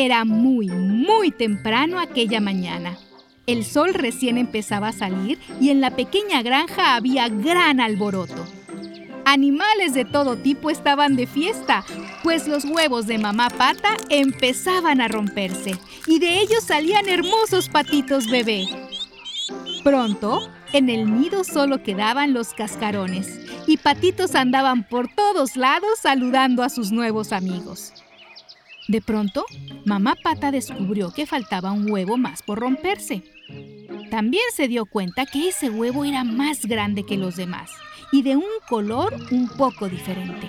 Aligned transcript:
Era 0.00 0.24
muy, 0.24 0.68
muy 0.68 1.32
temprano 1.32 1.98
aquella 1.98 2.40
mañana. 2.40 2.96
El 3.48 3.64
sol 3.64 3.94
recién 3.94 4.38
empezaba 4.38 4.90
a 4.90 4.92
salir 4.92 5.40
y 5.60 5.70
en 5.70 5.80
la 5.80 5.90
pequeña 5.90 6.40
granja 6.42 6.94
había 6.94 7.28
gran 7.28 7.80
alboroto. 7.80 8.46
Animales 9.24 9.94
de 9.94 10.04
todo 10.04 10.36
tipo 10.36 10.70
estaban 10.70 11.16
de 11.16 11.26
fiesta, 11.26 11.84
pues 12.22 12.46
los 12.46 12.64
huevos 12.64 13.08
de 13.08 13.18
mamá 13.18 13.50
pata 13.50 13.96
empezaban 14.08 15.00
a 15.00 15.08
romperse 15.08 15.72
y 16.06 16.20
de 16.20 16.42
ellos 16.42 16.62
salían 16.62 17.08
hermosos 17.08 17.68
patitos 17.68 18.30
bebé. 18.30 18.68
Pronto, 19.82 20.48
en 20.72 20.90
el 20.90 21.20
nido 21.20 21.42
solo 21.42 21.82
quedaban 21.82 22.34
los 22.34 22.54
cascarones 22.54 23.40
y 23.66 23.78
patitos 23.78 24.36
andaban 24.36 24.84
por 24.84 25.08
todos 25.12 25.56
lados 25.56 25.98
saludando 26.00 26.62
a 26.62 26.68
sus 26.68 26.92
nuevos 26.92 27.32
amigos. 27.32 27.92
De 28.88 29.02
pronto, 29.02 29.44
mamá 29.84 30.16
pata 30.22 30.50
descubrió 30.50 31.12
que 31.12 31.26
faltaba 31.26 31.72
un 31.72 31.90
huevo 31.90 32.16
más 32.16 32.42
por 32.42 32.58
romperse. 32.58 33.22
También 34.10 34.44
se 34.54 34.66
dio 34.66 34.86
cuenta 34.86 35.26
que 35.26 35.48
ese 35.48 35.68
huevo 35.68 36.06
era 36.06 36.24
más 36.24 36.64
grande 36.64 37.04
que 37.04 37.18
los 37.18 37.36
demás 37.36 37.70
y 38.10 38.22
de 38.22 38.36
un 38.36 38.44
color 38.66 39.14
un 39.30 39.48
poco 39.48 39.90
diferente. 39.90 40.48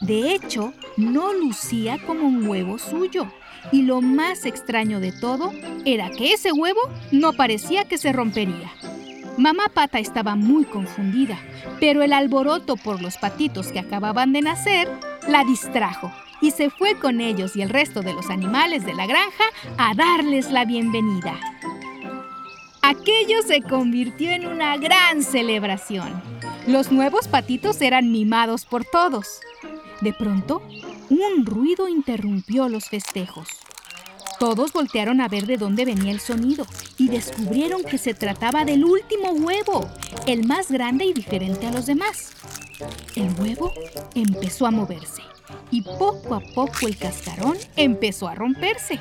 De 0.00 0.34
hecho, 0.34 0.72
no 0.96 1.32
lucía 1.32 1.98
como 2.06 2.26
un 2.26 2.46
huevo 2.48 2.78
suyo. 2.78 3.26
Y 3.70 3.82
lo 3.82 4.00
más 4.00 4.44
extraño 4.44 4.98
de 4.98 5.12
todo 5.12 5.52
era 5.84 6.10
que 6.10 6.32
ese 6.32 6.52
huevo 6.52 6.80
no 7.12 7.32
parecía 7.32 7.84
que 7.84 7.98
se 7.98 8.12
rompería. 8.12 8.72
Mamá 9.38 9.70
Pata 9.72 9.98
estaba 9.98 10.34
muy 10.34 10.64
confundida, 10.64 11.38
pero 11.80 12.02
el 12.02 12.12
alboroto 12.12 12.76
por 12.76 13.00
los 13.00 13.16
patitos 13.16 13.68
que 13.68 13.78
acababan 13.78 14.32
de 14.32 14.42
nacer 14.42 14.88
la 15.28 15.44
distrajo 15.44 16.12
y 16.40 16.50
se 16.50 16.70
fue 16.70 16.98
con 16.98 17.20
ellos 17.20 17.56
y 17.56 17.62
el 17.62 17.70
resto 17.70 18.02
de 18.02 18.12
los 18.12 18.28
animales 18.30 18.84
de 18.84 18.94
la 18.94 19.06
granja 19.06 19.44
a 19.78 19.94
darles 19.94 20.50
la 20.50 20.64
bienvenida. 20.64 21.38
Aquello 22.82 23.42
se 23.46 23.62
convirtió 23.62 24.30
en 24.30 24.46
una 24.46 24.76
gran 24.76 25.22
celebración. 25.22 26.20
Los 26.66 26.90
nuevos 26.90 27.28
patitos 27.28 27.80
eran 27.80 28.10
mimados 28.10 28.64
por 28.64 28.84
todos. 28.84 29.40
De 30.00 30.12
pronto, 30.12 30.62
un 31.08 31.46
ruido 31.46 31.88
interrumpió 31.88 32.68
los 32.68 32.88
festejos. 32.88 33.48
Todos 34.42 34.72
voltearon 34.72 35.20
a 35.20 35.28
ver 35.28 35.46
de 35.46 35.56
dónde 35.56 35.84
venía 35.84 36.10
el 36.10 36.18
sonido 36.18 36.66
y 36.98 37.08
descubrieron 37.08 37.84
que 37.84 37.96
se 37.96 38.12
trataba 38.12 38.64
del 38.64 38.84
último 38.84 39.30
huevo, 39.30 39.88
el 40.26 40.48
más 40.48 40.68
grande 40.68 41.04
y 41.04 41.12
diferente 41.12 41.68
a 41.68 41.70
los 41.70 41.86
demás. 41.86 42.32
El 43.14 43.32
huevo 43.38 43.72
empezó 44.16 44.66
a 44.66 44.72
moverse 44.72 45.22
y 45.70 45.82
poco 45.82 46.34
a 46.34 46.40
poco 46.56 46.88
el 46.88 46.96
cascarón 46.98 47.56
empezó 47.76 48.26
a 48.26 48.34
romperse. 48.34 48.98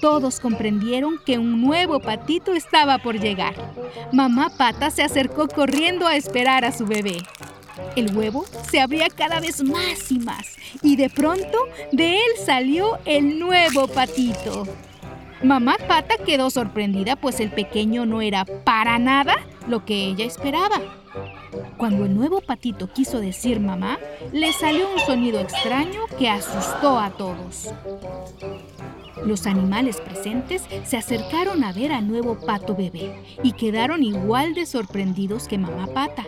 Todos 0.00 0.40
comprendieron 0.40 1.20
que 1.24 1.38
un 1.38 1.62
nuevo 1.62 2.00
patito 2.00 2.52
estaba 2.52 2.98
por 2.98 3.16
llegar. 3.16 3.54
Mamá 4.10 4.50
Pata 4.58 4.90
se 4.90 5.04
acercó 5.04 5.46
corriendo 5.46 6.08
a 6.08 6.16
esperar 6.16 6.64
a 6.64 6.72
su 6.72 6.84
bebé. 6.84 7.18
El 7.96 8.16
huevo 8.16 8.44
se 8.70 8.80
abría 8.80 9.08
cada 9.08 9.40
vez 9.40 9.62
más 9.62 10.10
y 10.10 10.18
más 10.18 10.56
y 10.82 10.96
de 10.96 11.10
pronto 11.10 11.58
de 11.92 12.16
él 12.16 12.30
salió 12.44 12.98
el 13.04 13.38
nuevo 13.38 13.88
patito. 13.88 14.66
Mamá 15.42 15.76
Pata 15.88 16.16
quedó 16.24 16.50
sorprendida 16.50 17.16
pues 17.16 17.40
el 17.40 17.50
pequeño 17.50 18.04
no 18.04 18.20
era 18.20 18.44
para 18.44 18.98
nada 18.98 19.36
lo 19.66 19.84
que 19.84 20.04
ella 20.04 20.24
esperaba. 20.24 20.80
Cuando 21.76 22.04
el 22.04 22.14
nuevo 22.14 22.40
patito 22.40 22.92
quiso 22.92 23.20
decir 23.20 23.58
mamá, 23.58 23.98
le 24.32 24.52
salió 24.52 24.92
un 24.92 25.00
sonido 25.00 25.40
extraño 25.40 26.02
que 26.18 26.28
asustó 26.28 26.98
a 26.98 27.10
todos. 27.10 27.70
Los 29.24 29.46
animales 29.46 30.00
presentes 30.00 30.62
se 30.84 30.96
acercaron 30.96 31.64
a 31.64 31.72
ver 31.72 31.92
al 31.92 32.06
nuevo 32.06 32.38
pato 32.38 32.74
bebé 32.74 33.14
y 33.42 33.52
quedaron 33.52 34.02
igual 34.02 34.54
de 34.54 34.66
sorprendidos 34.66 35.48
que 35.48 35.58
mamá 35.58 35.88
pata. 35.88 36.26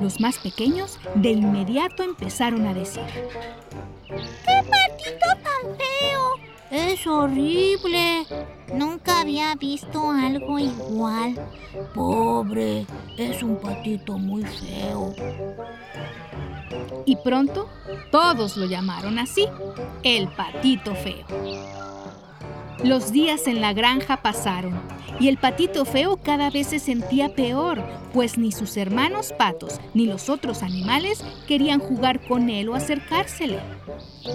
Los 0.00 0.20
más 0.20 0.38
pequeños 0.38 0.98
de 1.14 1.30
inmediato 1.30 2.02
empezaron 2.02 2.66
a 2.66 2.74
decir, 2.74 3.02
¡Qué 4.08 4.62
patito 4.68 5.26
tan 5.42 5.76
feo! 5.76 6.50
Es 6.70 7.04
horrible. 7.06 8.26
Nunca 8.72 9.20
había 9.20 9.54
visto 9.56 10.10
algo 10.10 10.58
igual. 10.58 11.34
Pobre, 11.94 12.86
es 13.18 13.42
un 13.42 13.56
patito 13.56 14.18
muy 14.18 14.44
feo. 14.44 15.12
Y 17.04 17.16
pronto 17.16 17.68
todos 18.12 18.56
lo 18.56 18.66
llamaron 18.66 19.18
así, 19.18 19.46
el 20.04 20.28
patito 20.28 20.94
feo. 20.94 21.26
Los 22.84 23.12
días 23.12 23.46
en 23.46 23.60
la 23.60 23.74
granja 23.74 24.22
pasaron 24.22 24.80
y 25.20 25.28
el 25.28 25.36
patito 25.36 25.84
feo 25.84 26.16
cada 26.16 26.48
vez 26.48 26.68
se 26.68 26.78
sentía 26.78 27.34
peor, 27.34 27.82
pues 28.14 28.38
ni 28.38 28.52
sus 28.52 28.78
hermanos 28.78 29.34
patos 29.36 29.78
ni 29.92 30.06
los 30.06 30.30
otros 30.30 30.62
animales 30.62 31.22
querían 31.46 31.78
jugar 31.78 32.26
con 32.26 32.48
él 32.48 32.70
o 32.70 32.74
acercársele. 32.74 33.58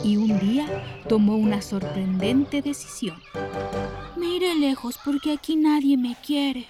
Y 0.04 0.18
un 0.18 0.40
día 0.40 0.68
tomó 1.10 1.38
una 1.38 1.64
sorprendente 1.64 2.62
decisión. 2.62 3.20
Mire 4.16 4.54
lejos 4.54 5.00
porque 5.04 5.34
aquí 5.34 5.56
nadie 5.56 5.98
me 5.98 6.16
quiere, 6.24 6.68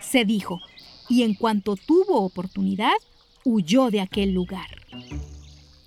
se 0.00 0.26
dijo, 0.26 0.60
y 1.08 1.22
en 1.22 1.34
cuanto 1.34 1.76
tuvo 1.76 2.20
oportunidad, 2.20 2.96
huyó 3.42 3.90
de 3.90 4.02
aquel 4.02 4.32
lugar. 4.32 4.68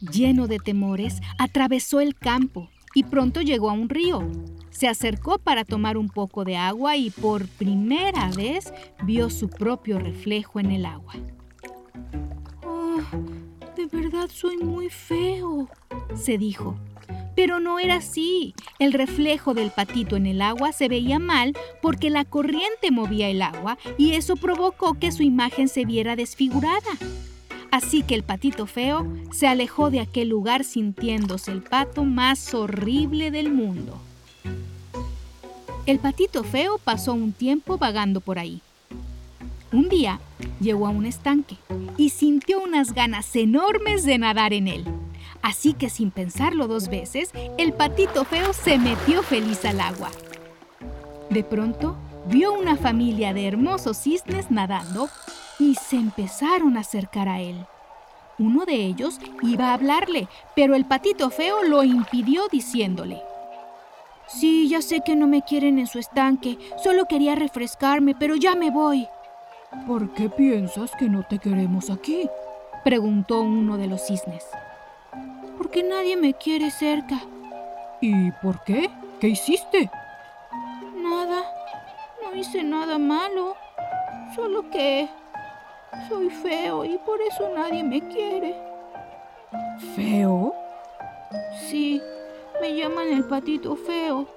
Lleno 0.01 0.47
de 0.47 0.57
temores, 0.57 1.19
atravesó 1.37 1.99
el 1.99 2.15
campo 2.15 2.69
y 2.93 3.03
pronto 3.03 3.41
llegó 3.41 3.69
a 3.69 3.73
un 3.73 3.89
río. 3.89 4.29
Se 4.69 4.87
acercó 4.87 5.39
para 5.39 5.65
tomar 5.65 5.97
un 5.97 6.09
poco 6.09 6.45
de 6.45 6.55
agua 6.55 6.95
y 6.95 7.09
por 7.09 7.47
primera 7.47 8.29
vez 8.31 8.73
vio 9.03 9.29
su 9.29 9.49
propio 9.49 9.99
reflejo 9.99 10.59
en 10.59 10.71
el 10.71 10.85
agua. 10.85 11.15
Oh, 12.65 13.01
de 13.75 13.85
verdad 13.87 14.29
soy 14.31 14.57
muy 14.57 14.89
feo, 14.89 15.67
se 16.15 16.37
dijo. 16.37 16.77
Pero 17.35 17.59
no 17.59 17.79
era 17.79 17.95
así. 17.95 18.53
El 18.79 18.93
reflejo 18.93 19.53
del 19.53 19.71
patito 19.71 20.15
en 20.15 20.25
el 20.25 20.41
agua 20.41 20.71
se 20.71 20.89
veía 20.89 21.19
mal 21.19 21.53
porque 21.81 22.09
la 22.09 22.25
corriente 22.25 22.91
movía 22.91 23.29
el 23.29 23.41
agua 23.41 23.77
y 23.97 24.11
eso 24.11 24.35
provocó 24.35 24.95
que 24.95 25.11
su 25.11 25.23
imagen 25.23 25.67
se 25.67 25.85
viera 25.85 26.15
desfigurada. 26.15 26.91
Así 27.71 28.01
que 28.03 28.15
el 28.15 28.23
patito 28.23 28.65
feo 28.65 29.05
se 29.31 29.47
alejó 29.47 29.91
de 29.91 29.99
aquel 29.99 30.29
lugar 30.29 30.63
sintiéndose 30.63 31.51
el 31.51 31.61
pato 31.61 32.03
más 32.03 32.53
horrible 32.53 33.31
del 33.31 33.51
mundo. 33.51 33.99
El 35.85 35.99
patito 35.99 36.43
feo 36.43 36.79
pasó 36.83 37.13
un 37.13 37.31
tiempo 37.31 37.77
vagando 37.77 38.21
por 38.21 38.39
ahí. 38.39 38.61
Un 39.71 39.87
día 39.87 40.19
llegó 40.59 40.87
a 40.87 40.91
un 40.91 41.05
estanque 41.05 41.57
y 41.97 42.09
sintió 42.09 42.61
unas 42.61 42.93
ganas 42.93 43.35
enormes 43.35 44.03
de 44.03 44.17
nadar 44.17 44.53
en 44.53 44.67
él. 44.67 44.85
Así 45.41 45.73
que 45.73 45.89
sin 45.89 46.11
pensarlo 46.11 46.67
dos 46.67 46.89
veces, 46.89 47.31
el 47.57 47.73
patito 47.73 48.25
feo 48.25 48.53
se 48.53 48.77
metió 48.77 49.23
feliz 49.23 49.63
al 49.65 49.79
agua. 49.79 50.09
De 51.29 51.43
pronto, 51.43 51.97
vio 52.27 52.53
una 52.53 52.75
familia 52.75 53.33
de 53.33 53.47
hermosos 53.47 53.97
cisnes 53.97 54.51
nadando 54.51 55.09
y 55.59 55.75
se 55.75 55.97
empezaron 55.97 56.77
a 56.77 56.81
acercar 56.81 57.27
a 57.27 57.41
él. 57.41 57.65
Uno 58.39 58.65
de 58.65 58.75
ellos 58.75 59.19
iba 59.43 59.69
a 59.69 59.73
hablarle, 59.73 60.27
pero 60.55 60.73
el 60.73 60.85
patito 60.85 61.29
feo 61.29 61.63
lo 61.63 61.83
impidió 61.83 62.47
diciéndole, 62.47 63.21
Sí, 64.27 64.69
ya 64.69 64.81
sé 64.83 65.01
que 65.01 65.15
no 65.15 65.25
me 65.25 65.41
quieren 65.41 65.79
en 65.79 65.87
su 65.87 65.97
estanque, 65.97 66.57
solo 66.83 67.05
quería 67.05 67.33
refrescarme, 67.33 68.13
pero 68.13 68.35
ya 68.35 68.55
me 68.55 68.69
voy. 68.69 69.07
¿Por 69.87 70.13
qué 70.13 70.29
piensas 70.29 70.91
que 70.97 71.09
no 71.09 71.23
te 71.23 71.39
queremos 71.39 71.89
aquí? 71.89 72.29
preguntó 72.83 73.41
uno 73.41 73.77
de 73.77 73.87
los 73.87 74.05
cisnes. 74.05 74.45
Porque 75.57 75.83
nadie 75.83 76.15
me 76.15 76.35
quiere 76.35 76.69
cerca. 76.69 77.19
¿Y 78.01 78.31
por 78.33 78.63
qué? 78.63 78.89
¿Qué 79.19 79.29
hiciste? 79.29 79.89
Nada, 80.95 81.43
no 82.23 82.39
hice 82.39 82.63
nada 82.63 82.99
malo, 82.99 83.55
solo 84.35 84.69
que 84.69 85.09
soy 86.07 86.29
feo 86.29 86.85
y 86.85 86.97
por 86.99 87.21
eso 87.21 87.49
nadie 87.55 87.83
me 87.83 88.07
quiere. 88.07 88.55
¿Feo? 89.95 90.53
Sí, 91.69 92.01
me 92.61 92.75
llaman 92.75 93.07
el 93.09 93.23
patito 93.25 93.75
feo. 93.75 94.27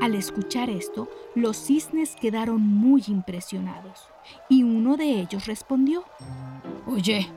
Al 0.00 0.14
escuchar 0.14 0.70
esto, 0.70 1.08
los 1.34 1.56
cisnes 1.56 2.16
quedaron 2.16 2.60
muy 2.60 3.02
impresionados 3.08 4.08
y 4.48 4.62
uno 4.62 4.96
de 4.96 5.20
ellos 5.20 5.46
respondió. 5.46 6.04
Oye, 6.86 7.28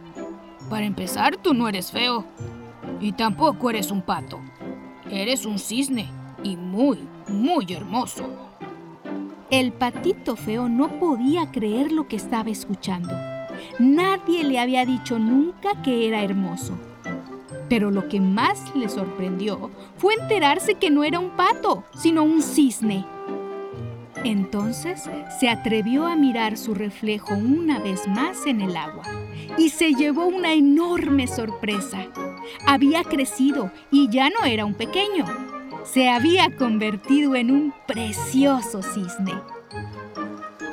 para 0.70 0.86
empezar, 0.86 1.38
tú 1.38 1.54
no 1.54 1.68
eres 1.70 1.92
feo 1.92 2.26
y 3.00 3.14
tampoco 3.14 3.70
eres 3.70 3.92
un 3.92 4.02
pato. 4.02 4.40
Eres 5.10 5.46
un 5.46 5.60
cisne 5.60 6.10
y 6.44 6.58
muy, 6.58 7.08
muy 7.28 7.66
hermoso. 7.74 8.47
El 9.50 9.72
patito 9.72 10.36
feo 10.36 10.68
no 10.68 11.00
podía 11.00 11.52
creer 11.52 11.94
lo 11.94 12.10
que 12.10 12.18
estaba 12.18 12.50
escuchando. 12.50 13.14
Nadie 13.80 14.44
le 14.44 14.60
había 14.60 14.86
dicho 14.86 15.20
nunca 15.20 15.82
que 15.82 16.06
era 16.06 16.22
hermoso. 16.22 16.78
Pero 17.70 17.90
lo 17.90 18.10
que 18.10 18.20
más 18.20 18.76
le 18.76 18.90
sorprendió 18.90 19.72
fue 19.98 20.16
enterarse 20.16 20.76
que 20.76 20.90
no 20.90 21.06
era 21.06 21.20
un 21.20 21.30
pato, 21.30 21.86
sino 21.96 22.24
un 22.24 22.42
cisne. 22.42 23.06
Entonces 24.26 25.10
se 25.40 25.48
atrevió 25.48 26.08
a 26.08 26.18
mirar 26.18 26.58
su 26.58 26.74
reflejo 26.74 27.34
una 27.34 27.80
vez 27.80 28.06
más 28.06 28.46
en 28.48 28.60
el 28.60 28.76
agua 28.76 29.06
y 29.58 29.70
se 29.70 29.94
llevó 29.94 30.26
una 30.26 30.52
enorme 30.54 31.26
sorpresa. 31.26 32.08
Había 32.66 33.06
crecido 33.06 33.72
y 33.92 34.10
ya 34.10 34.30
no 34.30 34.46
era 34.46 34.66
un 34.66 34.74
pequeño. 34.74 35.57
Se 35.92 36.10
había 36.10 36.54
convertido 36.56 37.36
en 37.36 37.50
un 37.50 37.74
precioso 37.88 38.82
cisne. 38.82 39.34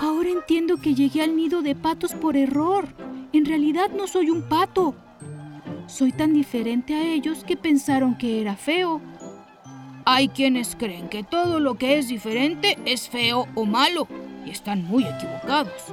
Ahora 0.01 0.29
entiendo 0.29 0.77
que 0.77 0.95
llegué 0.95 1.23
al 1.23 1.37
nido 1.37 1.63
de 1.63 1.77
patos 1.77 2.13
por 2.15 2.37
error. 2.37 2.89
En 3.33 3.45
realidad 3.45 3.91
no 3.97 4.09
soy 4.09 4.31
un 4.31 4.43
pato. 4.43 4.97
Soy 5.87 6.11
tan 6.11 6.35
diferente 6.35 6.95
a 6.95 7.03
ellos 7.05 7.45
que 7.45 7.57
pensaron 7.57 8.19
que 8.19 8.41
era 8.41 8.57
feo. 8.57 9.01
Hay 10.05 10.29
quienes 10.29 10.75
creen 10.75 11.09
que 11.09 11.23
todo 11.23 11.61
lo 11.61 11.77
que 11.77 11.97
es 11.97 12.09
diferente 12.09 12.77
es 12.85 13.09
feo 13.09 13.47
o 13.55 13.65
malo 13.65 14.09
y 14.45 14.51
están 14.51 14.85
muy 14.85 15.05
equivocados. 15.05 15.85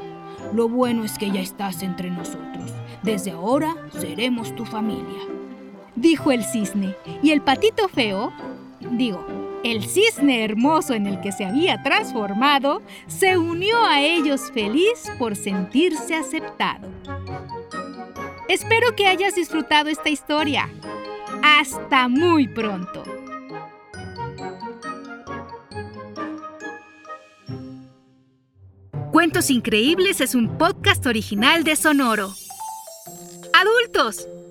Lo 0.53 0.67
bueno 0.67 1.05
es 1.05 1.17
que 1.19 1.29
ya 1.29 1.41
estás 1.41 1.83
entre 1.83 2.09
nosotros. 2.09 2.71
Desde 3.03 3.31
ahora 3.31 3.75
seremos 3.91 4.55
tu 4.55 4.65
familia. 4.65 5.19
Dijo 5.95 6.31
el 6.31 6.43
cisne. 6.43 6.95
Y 7.21 7.29
el 7.31 7.41
patito 7.41 7.87
feo, 7.87 8.33
digo, 8.91 9.25
el 9.63 9.83
cisne 9.85 10.43
hermoso 10.43 10.93
en 10.93 11.05
el 11.05 11.19
que 11.21 11.31
se 11.31 11.45
había 11.45 11.81
transformado, 11.83 12.81
se 13.07 13.37
unió 13.37 13.83
a 13.85 14.01
ellos 14.01 14.51
feliz 14.53 15.11
por 15.19 15.35
sentirse 15.35 16.15
aceptado. 16.15 16.87
Espero 18.47 18.95
que 18.95 19.07
hayas 19.07 19.35
disfrutado 19.35 19.89
esta 19.89 20.09
historia. 20.09 20.69
Hasta 21.43 22.07
muy 22.07 22.47
pronto. 22.47 23.03
Cuentos 29.11 29.49
Increíbles 29.49 30.21
es 30.21 30.35
un 30.35 30.57
podcast 30.57 31.05
original 31.05 31.63
de 31.63 31.75
Sonoro. 31.75 32.33
Adultos, 33.53 34.27